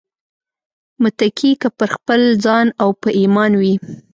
[1.01, 3.75] متکي که پر خپل ځان او په ايمان وي